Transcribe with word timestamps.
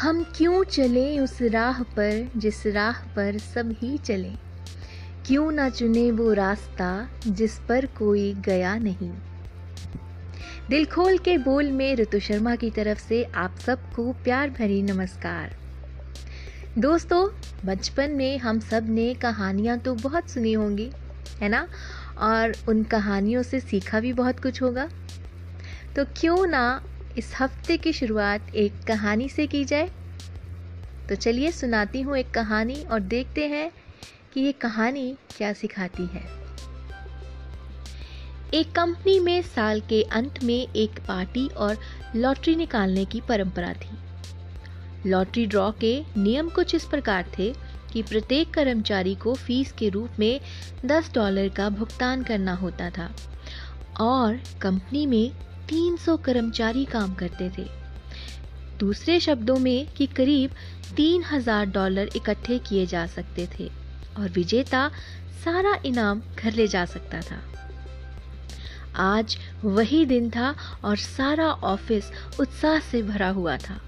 हम 0.00 0.24
क्यों 0.36 0.64
चले 0.64 1.18
उस 1.18 1.42
राह 1.42 1.82
पर, 1.82 2.30
जिस 2.36 2.66
राह 2.66 2.92
पर 2.92 3.38
सब 3.38 3.74
ही 3.78 3.98
चले? 3.98 4.30
क्यों 5.26 5.52
ना 5.52 5.68
चुने 5.68 6.10
वो 6.10 6.32
रास्ता, 6.32 7.08
जिस 7.26 7.58
पर 7.58 7.86
कोई 7.86 8.34
गया 8.34 8.76
नहीं? 8.76 9.12
दिल 10.70 10.84
खोल 10.84 11.18
के 11.18 11.38
बोल 11.38 11.72
में 11.72 11.96
ऋतु 11.96 12.20
शर्मा 12.20 12.56
की 12.56 12.70
तरफ़ 12.70 12.98
से 12.98 13.24
आप 13.24 13.58
सबको 13.58 14.12
प्यार 14.12 14.50
भरी 14.50 14.82
नमस्कार। 14.82 15.56
दोस्तों, 16.78 17.28
बचपन 17.64 18.10
में 18.10 18.38
हम 18.38 18.60
सबने 18.60 19.14
कहानियाँ 19.14 19.78
तो 19.78 19.94
बहुत 19.94 20.30
सुनी 20.30 20.52
होंगी, 20.52 20.90
है 21.40 21.48
ना? 21.48 21.68
और 22.18 22.52
उन 22.68 22.82
कहानियों 22.82 23.42
से 23.42 23.60
सीखा 23.60 24.00
भी 24.00 24.12
बहुत 24.12 24.40
कुछ 24.40 24.62
होगा। 24.62 24.88
तो 25.96 26.04
क्यों 26.04 26.46
ना 26.46 26.82
इस 27.18 27.32
हफ़्ते 27.40 27.76
की 27.76 27.92
शुरुआत 27.92 28.54
एक 28.54 28.72
कहानी 28.86 29.28
से 29.28 29.46
की 29.46 29.64
जाए। 29.64 29.90
तो 31.08 31.14
चलिए 31.14 31.50
सुनाती 31.50 32.00
हूँ 32.00 32.16
एक 32.16 32.30
कहानी 32.30 32.82
और 32.82 33.00
देखते 33.00 33.46
हैं 33.48 33.70
कि 34.32 34.40
ये 34.40 34.52
कहानी 34.52 35.16
क्या 35.36 35.52
सिखाती 35.52 36.06
है। 36.06 36.22
एक 38.54 38.72
कंपनी 38.72 39.18
में 39.20 39.42
साल 39.42 39.80
के 39.80 40.02
अंत 40.02 40.42
में 40.42 40.68
एक 40.76 41.00
पार्टी 41.08 41.48
और 41.48 41.76
लॉटरी 42.16 42.56
निकालने 42.56 43.04
की 43.04 43.20
परंपरा 43.20 43.72
थी। 43.72 43.98
लॉटरी 45.06 45.46
ड्रॉ 45.46 45.70
के 45.72 46.04
नियम 46.16 46.48
कुछ 46.48 46.74
इस 46.74 46.84
प्रकार 46.84 47.26
थे 47.38 47.52
कि 47.92 48.02
प्रत्येक 48.02 48.54
कर्मचारी 48.54 49.14
को 49.14 49.34
फ़ीस 49.34 49.72
के 49.72 49.88
रूप 49.88 50.10
में 50.18 50.40
10 50.86 51.14
डॉलर 51.14 51.48
का 51.48 51.68
भुगतान 51.68 52.22
करना 52.22 52.54
होता 52.54 52.90
था 52.90 53.14
और 54.00 54.40
कंपनी 54.60 55.06
में 55.06 55.32
300 55.70 56.16
कर्मचारी 56.16 56.84
काम 56.84 57.14
करते 57.14 57.50
थे। 57.58 57.66
दूसरे 58.78 59.20
शब्दों 59.20 59.56
में 59.56 59.92
कि 59.92 60.06
करीब 60.06 60.50
3000 60.96 61.66
डॉलर 61.66 62.10
इकट्ठे 62.16 62.58
किए 62.58 62.86
जा 62.86 63.06
सकते 63.06 63.48
थे 63.58 63.70
और 64.18 64.28
विजेता 64.28 64.90
सारा 65.44 65.78
इनाम 65.86 66.22
घर 66.38 66.52
ले 66.52 66.68
जा 66.68 66.84
सकता 66.84 67.20
था। 67.20 67.42
आज 68.96 69.38
वही 69.64 70.04
दिन 70.04 70.30
था 70.30 70.54
और 70.84 70.96
सारा 70.96 71.50
ऑफ़िस 71.50 72.10
उत्साह 72.40 72.78
से 72.78 73.02
भरा 73.02 73.28
हुआ 73.28 73.56
था। 73.56 73.80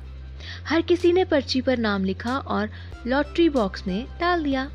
हर 0.66 0.82
किसी 0.82 1.12
ने 1.12 1.24
पर्ची 1.24 1.60
पर 1.60 1.78
नाम 1.78 2.04
लिखा 2.04 2.38
और 2.38 2.70
लॉटरी 3.06 3.48
बॉक्स 3.48 3.86
में 3.86 4.06
डाल 4.20 4.44
दिया। 4.44 4.70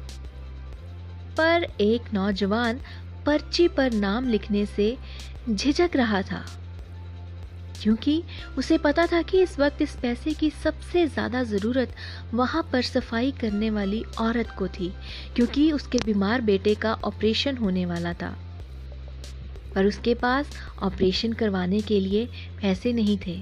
पर 1.38 1.64
एक 1.82 2.02
नौजवान 2.14 2.80
पर्ची 3.26 3.68
पर 3.68 3.92
नाम 3.92 4.30
लिखने 4.30 4.66
से 4.66 4.98
झिझक 5.50 5.90
रहा 5.96 6.22
था। 6.22 6.46
क्योंकि 7.84 8.24
उसे 8.58 8.78
पता 8.78 9.06
था 9.06 9.22
कि 9.22 9.42
इस 9.42 9.60
वक्त 9.60 9.82
इस 9.82 9.96
पैसे 9.96 10.34
की 10.34 10.50
सबसे 10.50 11.08
ज़्यादा 11.08 11.44
ज़रूरत 11.44 11.94
वहाँ 12.34 12.70
पर 12.72 12.82
सफ़ाई 12.82 13.32
करने 13.32 13.70
वाली 13.70 14.04
औरत 14.20 14.48
को 14.58 14.68
थी, 14.68 14.94
क्योंकि 15.36 15.72
उसके 15.72 15.98
बीमार 16.06 16.42
बेटे 16.42 16.76
का 16.76 16.94
ऑपरेशन 16.94 17.58
होने 17.58 17.86
वाला 17.86 18.14
था। 18.14 18.36
पर 19.76 19.86
उसके 19.86 20.14
पास 20.14 20.50
ऑपरेशन 20.82 21.34
करवाने 21.34 21.82
के 21.82 22.00
लिए 22.00 22.26
पैसे 22.62 22.94
नहीं 22.94 23.18
थे। 23.18 23.38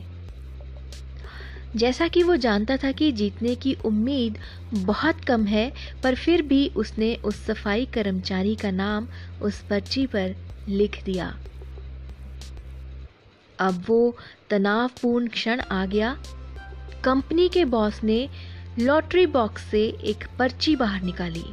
जैसा 1.76 2.08
कि 2.08 2.24
वो 2.24 2.36
जानता 2.36 2.78
था 2.78 2.92
कि 2.92 3.12
जीतने 3.12 3.56
की 3.56 3.74
उम्मीद 3.86 4.38
बहुत 4.74 5.20
कम 5.20 5.46
है, 5.46 5.72
पर 6.04 6.16
फिर 6.16 6.42
भी 6.42 6.68
उसने 6.76 7.16
उस 7.16 7.46
सफ़ाई 7.46 7.86
कर्मचारी 7.86 8.56
का 8.56 8.72
नाम 8.72 9.08
उस 9.42 9.62
पर्ची 9.62 10.06
पर 10.06 10.36
लिख 10.70 11.04
दिया। 11.06 11.34
अब 13.60 13.84
वो 13.88 14.16
तनावपूर्ण 14.50 15.28
क्षण 15.28 15.62
आ 15.62 15.86
गया। 15.86 16.18
कंपनी 17.04 17.50
के 17.50 17.66
बॉस 17.66 18.04
ने 18.04 18.30
लॉटरी 18.80 19.26
बॉक्स 19.26 19.64
से 19.64 19.84
एक 19.86 20.28
पर्ची 20.40 20.76
बाहर 20.76 21.02
निकाली। 21.02 21.44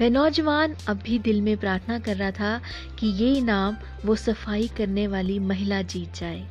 वह 0.00 0.10
नौजवान 0.10 0.74
अब 0.88 0.96
भी 0.96 1.18
दिल 1.18 1.40
में 1.40 1.56
प्रार्थना 1.56 1.98
कर 1.98 2.16
रहा 2.16 2.30
था 2.30 2.60
कि 2.98 3.06
ये 3.06 3.34
इनाम 3.34 3.76
वो 4.04 4.16
सफ़ाई 4.16 4.68
करने 4.68 5.06
वाली 5.06 5.38
महिला 5.38 5.82
जीत 5.82 6.14
जाए। 6.14 6.46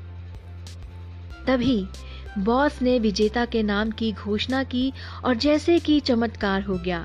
तभी 1.48 1.86
बॉस 2.38 2.82
ने 2.82 3.00
विजेता 3.00 3.46
के 3.46 3.64
नाम 3.64 3.92
की 3.92 4.12
घोषणा 4.12 4.64
की 4.64 4.94
और 5.26 5.36
जैसे 5.36 5.80
कि 5.80 6.00
चमत्कार 6.00 6.62
हो 6.62 6.78
गया, 6.78 7.04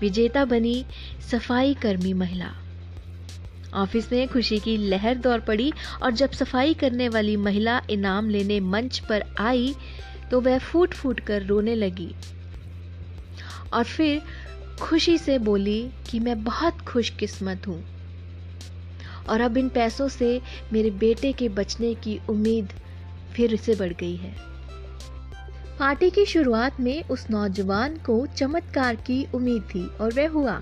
विजेता 0.00 0.44
बनी 0.44 0.84
सफ़ाई 1.30 1.74
कर्मी 1.74 2.12
महिला। 2.12 2.52
ऑफ़िस 3.74 4.12
में 4.12 4.28
खुशी 4.28 4.58
की 4.58 4.76
लहर 4.76 5.14
दौड़ 5.14 5.40
पड़ी 5.40 5.72
और 6.02 6.10
जब 6.10 6.30
सफ़ाई 6.30 6.74
करने 6.74 7.08
वाली 7.08 7.36
महिला 7.36 7.80
इनाम 7.90 8.28
लेने 8.30 8.60
मंच 8.60 8.98
पर 8.98 9.24
आई 9.40 9.74
तो 10.30 10.40
वह 10.40 10.58
फूट 10.58 10.94
फूट 10.94 11.20
कर 11.20 11.42
रोने 11.42 11.74
लगी। 11.74 12.14
और 13.72 13.84
फिर 13.84 14.22
खुशी 14.80 15.18
से 15.18 15.38
बोली 15.38 15.90
कि 16.10 16.20
मैं 16.20 16.42
बहुत 16.44 16.80
खुशकिस्मत 16.80 17.66
हूँ। 17.68 17.84
और 19.28 19.40
अब 19.40 19.56
इन 19.56 19.68
पैसों 19.68 20.08
से 20.08 20.40
मेरे 20.72 20.90
बेटे 20.90 21.32
के 21.32 21.48
बचने 21.48 21.94
की 21.94 22.20
उम्मीद 22.28 22.72
फिर 23.32 23.56
से 23.56 23.74
बढ़ 23.74 23.92
गई 23.92 24.16
है। 24.16 24.34
पार्टी 25.78 26.10
की 26.10 26.24
शुरुआत 26.24 26.80
में 26.80 27.02
उस 27.04 27.26
नौजवान 27.30 27.96
को 27.96 28.26
चमत्कार 28.26 28.96
की 28.96 29.26
उम्मीद 29.34 29.62
थी 29.62 29.86
और 30.00 30.12
वह 30.12 30.28
हुआ। 30.28 30.60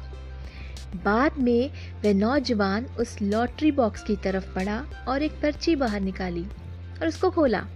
बाद 0.96 1.38
में 1.38 1.70
वह 2.04 2.14
नौजवान 2.14 2.84
उस 2.84 3.22
लॉटरी 3.22 3.70
बॉक्स 3.70 4.02
की 4.02 4.16
तरफ़ 4.16 4.54
बढ़ा 4.54 5.04
और 5.08 5.22
एक 5.22 5.32
पर्ची 5.32 5.76
बाहर 5.76 6.00
निकाली 6.00 6.44
और 7.00 7.06
उसको 7.06 7.30
खोला। 7.30 7.66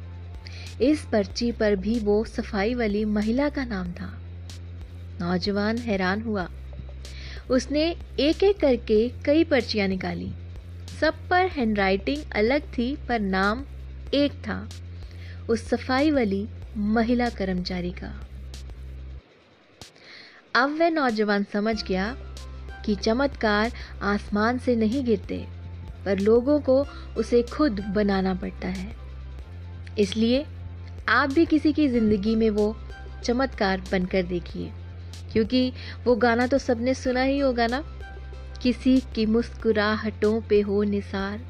इस 0.81 1.05
पर्ची 1.13 1.53
पर 1.53 1.77
भी 1.77 1.99
वो 1.99 2.25
सफ़ाई 2.25 2.75
वाली 2.75 3.05
महिला 3.05 3.49
का 3.49 3.65
नाम 3.65 3.93
था। 3.93 4.19
नौजवान 5.21 5.79
हैरान 5.79 6.23
हुआ। 6.23 6.49
उसने 7.51 7.97
एक 8.21 8.43
एक 8.43 8.61
करके 8.61 9.09
कई 9.25 9.45
पर्चियाँ 9.45 9.89
निकाली। 9.89 10.33
सब 11.01 11.15
पर 11.31 11.47
हैंडराइटिंग 11.47 12.23
अलग 12.33 12.63
थी, 12.63 12.97
पर 13.09 13.21
नाम 13.21 13.65
एक 14.15 14.33
था। 14.33 14.69
उस 15.49 15.69
सफ़ाई 15.69 16.11
वाली 16.11 16.49
महिला 16.77 17.29
कर्मचारी 17.29 17.91
का। 17.91 18.27
अब 20.55 20.79
वह 20.79 20.91
नौजवान 20.91 21.47
समझ 21.53 21.85
गया 21.85 22.17
कि 22.87 22.95
चमत्कार 22.95 23.73
आसमान 24.05 24.59
से 24.59 24.77
नहीं 24.77 25.05
गिरते, 25.05 25.45
पर 26.05 26.19
लोगों 26.19 26.61
को 26.61 26.85
उसे 27.17 27.43
खुद 27.43 27.81
बनाना 27.95 28.35
पड़ता 28.35 28.69
है। 28.69 28.95
इसलिए 29.99 30.45
आप 31.09 31.33
भी 31.33 31.47
किसी 31.47 31.73
की 31.73 31.89
ज़िंदगी 31.89 32.35
में 32.37 32.49
वो 32.51 32.75
चमत्कार 33.25 33.83
बनकर 33.93 34.23
देखिए, 34.23 34.71
क्योंकि 35.33 35.73
वो 36.05 36.15
गाना 36.17 36.47
तो 36.47 36.59
सबने 36.59 36.95
सुना 36.95 37.23
ही 37.23 37.39
होगा 37.39 37.67
ना? 37.67 37.83
किसी 38.63 38.99
की 39.15 39.27
मुस्कुराहटों 39.27 40.41
पे 40.41 40.61
हो 40.61 40.83
निसार, 40.83 41.41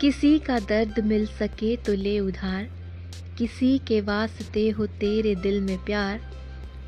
किसी 0.00 0.38
का 0.38 0.58
दर्द 0.58 0.98
मिल 1.04 1.26
सके 1.26 1.76
तो 1.76 1.92
ले 1.92 2.18
उधार, 2.20 2.68
किसी 3.38 3.78
के 3.78 4.00
वास्ते 4.00 4.68
हो 4.70 4.86
तेरे 4.86 5.34
दिल 5.34 5.60
में 5.60 5.78
प्यार, 5.84 6.20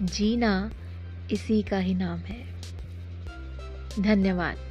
जीना 0.02 0.70
इसी 1.32 1.62
का 1.62 1.78
ही 1.78 1.94
नाम 1.94 2.18
है। 2.18 2.45
धन्यवाद। 4.00 4.65